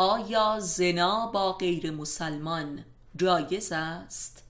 آیا 0.00 0.60
زنا 0.60 1.26
با 1.26 1.52
غیر 1.52 1.90
مسلمان 1.90 2.84
جایز 3.16 3.72
است؟ 3.72 4.42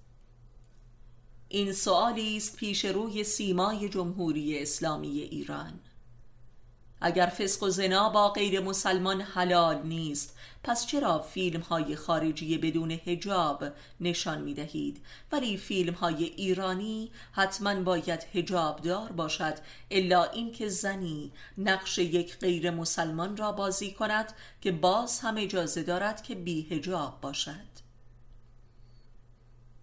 این 1.49 1.73
سوالی 1.73 2.37
است 2.37 2.57
پیش 2.57 2.85
روی 2.85 3.25
سیمای 3.25 3.89
جمهوری 3.89 4.59
اسلامی 4.59 5.09
ایران 5.09 5.81
اگر 7.01 7.27
فسق 7.27 7.63
و 7.63 7.69
زنا 7.69 8.09
با 8.09 8.29
غیر 8.29 8.61
مسلمان 8.61 9.21
حلال 9.21 9.83
نیست 9.83 10.37
پس 10.65 10.87
چرا 10.87 11.19
فیلم 11.19 11.61
های 11.61 11.97
خارجی 11.97 12.59
بدون 12.59 12.91
هجاب 12.91 13.65
نشان 14.01 14.41
می 14.43 14.55
دهید 14.55 15.01
ولی 15.33 15.57
فیلم 15.57 15.95
های 15.95 16.25
ایرانی 16.25 17.11
حتما 17.33 17.81
باید 17.81 18.27
هجاب 18.35 18.81
دار 18.81 19.13
باشد 19.13 19.55
الا 19.91 20.25
اینکه 20.25 20.69
زنی 20.69 21.33
نقش 21.59 21.99
یک 21.99 22.39
غیر 22.39 22.71
مسلمان 22.71 23.37
را 23.37 23.53
بازی 23.53 23.93
کند 23.93 24.33
که 24.61 24.73
باز 24.73 25.21
هم 25.21 25.37
اجازه 25.39 25.83
دارد 25.83 26.23
که 26.23 26.35
بی 26.35 26.67
هجاب 26.71 27.21
باشد. 27.21 27.88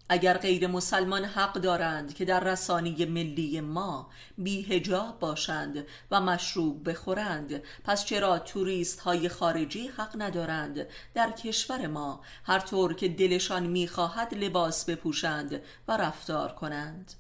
اگر 0.10 0.38
غیر 0.38 0.68
مسلمان 0.68 1.26
حق 1.26 1.54
دارند 1.54 2.14
که 2.14 2.26
در 2.26 2.40
رسانه 2.40 3.06
ملی 3.06 3.62
ما 3.62 4.10
بی 4.38 4.62
هجاب 4.62 5.20
باشند 5.20 5.86
و 6.12 6.22
مشروب 6.22 6.90
بخورند 6.90 7.64
پس 7.84 8.06
چرا 8.06 8.40
توریست 8.40 9.00
های 9.00 9.30
خارجی 9.30 9.88
حق 9.88 10.22
ندارند؟ 10.22 10.88
در 11.14 11.32
کشور 11.32 11.88
ما 11.88 12.22
هر 12.44 12.60
طور 12.60 12.94
که 12.94 13.08
دلشان 13.08 13.66
می‌خواهد 13.66 14.34
لباس 14.34 14.86
بپوشند 14.90 15.62
و 15.88 15.98
رفتار 15.98 16.52
کنند. 16.52 17.14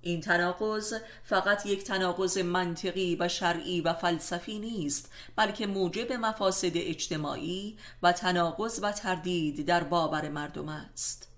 این 0.00 0.20
تناقض 0.20 0.94
فقط 1.24 1.66
یک 1.66 1.84
تناقض 1.84 2.38
منطقی 2.38 3.16
و 3.20 3.28
شرعی 3.28 3.80
و 3.80 3.94
فلسفی 3.94 4.58
نیست 4.58 5.12
بلکه 5.36 5.66
موجب 5.66 6.12
مفاسد 6.12 6.72
اجتماعی 6.74 7.78
و 8.02 8.12
تناقض 8.12 8.80
و 8.82 8.92
تردید 8.92 9.66
در 9.66 9.84
باور 9.84 10.28
مردم 10.28 10.68
است. 10.68 11.31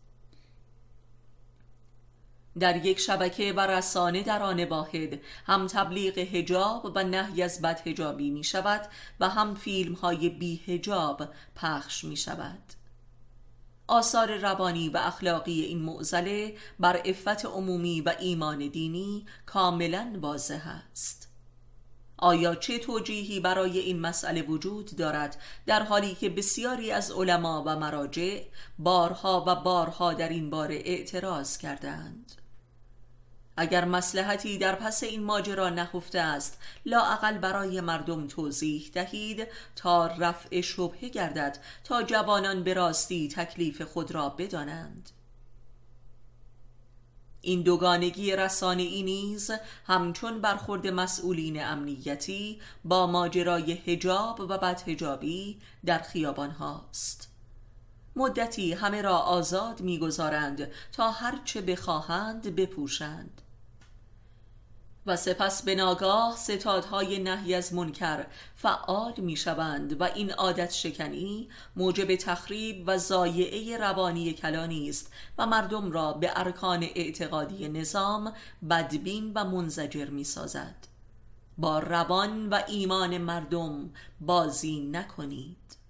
در 2.58 2.86
یک 2.86 2.98
شبکه 2.98 3.52
و 3.52 3.60
رسانه 3.60 4.22
در 4.22 4.42
آن 4.42 4.64
واحد 4.64 5.20
هم 5.46 5.66
تبلیغ 5.66 6.18
هجاب 6.18 6.92
و 6.94 7.04
نهی 7.04 7.42
از 7.42 7.62
بد 7.62 7.88
هجابی 7.88 8.30
می 8.30 8.44
شود 8.44 8.88
و 9.20 9.28
هم 9.28 9.54
فیلم 9.54 9.94
های 9.94 10.28
بی 10.28 10.62
هجاب 10.66 11.28
پخش 11.56 12.04
می 12.04 12.16
شود 12.16 12.62
آثار 13.86 14.36
روانی 14.36 14.88
و 14.88 14.96
اخلاقی 14.96 15.60
این 15.60 15.82
معزله 15.82 16.54
بر 16.80 17.02
افت 17.04 17.44
عمومی 17.44 18.00
و 18.00 18.14
ایمان 18.20 18.58
دینی 18.68 19.26
کاملا 19.46 20.18
واضح 20.20 20.68
است. 20.68 21.28
آیا 22.16 22.54
چه 22.54 22.78
توجیهی 22.78 23.40
برای 23.40 23.78
این 23.78 24.00
مسئله 24.00 24.42
وجود 24.42 24.96
دارد؟ 24.96 25.42
در 25.66 25.82
حالی 25.82 26.14
که 26.14 26.28
بسیاری 26.28 26.90
از 26.92 27.10
علما 27.10 27.62
و 27.66 27.76
مراجع 27.76 28.42
بارها 28.78 29.44
و 29.46 29.54
بارها 29.54 30.12
در 30.12 30.28
این 30.28 30.50
باره 30.50 30.74
اعتراض 30.74 31.58
کردند 31.58 32.43
اگر 33.56 33.84
مسلحتی 33.84 34.58
در 34.58 34.74
پس 34.74 35.02
این 35.02 35.24
ماجرا 35.24 35.70
نهفته 35.70 36.20
است 36.20 36.58
لااقل 36.86 37.38
برای 37.38 37.80
مردم 37.80 38.26
توضیح 38.26 38.90
دهید 38.94 39.48
تا 39.76 40.06
رفع 40.06 40.60
شبهه 40.60 41.08
گردد 41.08 41.58
تا 41.84 42.02
جوانان 42.02 42.64
به 42.64 42.74
راستی 42.74 43.28
تکلیف 43.28 43.82
خود 43.82 44.12
را 44.12 44.28
بدانند. 44.28 45.10
این 47.40 47.62
دوگانگی 47.62 48.36
رسانه 48.36 48.82
ای 48.82 49.02
نیز 49.02 49.50
همچون 49.86 50.40
برخورد 50.40 50.86
مسئولین 50.86 51.64
امنیتی 51.64 52.60
با 52.84 53.06
ماجرای 53.06 53.72
هجاب 53.72 54.40
و 54.40 54.46
بدهجابی 54.46 55.58
در 55.84 55.98
خیابان 55.98 56.50
هاست. 56.50 57.30
مدتی 58.16 58.72
همه 58.72 59.02
را 59.02 59.16
آزاد 59.16 59.80
می‌گذارند 59.80 60.70
تا 60.92 61.10
هرچه 61.10 61.60
بخواهند 61.60 62.54
بپوشند. 62.56 63.40
و 65.06 65.16
سپس 65.16 65.62
به 65.62 65.74
ناگاه 65.74 66.36
ستادهای 66.36 67.18
نهی 67.18 67.54
از 67.54 67.74
منکر 67.74 68.26
فعال 68.54 69.12
می 69.16 69.36
شوند 69.36 70.00
و 70.00 70.04
این 70.04 70.32
عادت 70.32 70.72
شکنی 70.72 71.48
موجب 71.76 72.16
تخریب 72.16 72.84
و 72.86 72.98
زایعه 72.98 73.76
روانی 73.76 74.32
کلانی 74.32 74.88
است 74.88 75.12
و 75.38 75.46
مردم 75.46 75.92
را 75.92 76.12
به 76.12 76.30
ارکان 76.36 76.82
اعتقادی 76.82 77.68
نظام 77.68 78.32
بدبین 78.70 79.32
و 79.34 79.44
منزجر 79.44 80.06
می 80.06 80.24
سازد 80.24 80.76
با 81.58 81.78
روان 81.78 82.48
و 82.48 82.62
ایمان 82.68 83.18
مردم 83.18 83.90
بازی 84.20 84.80
نکنید. 84.80 85.83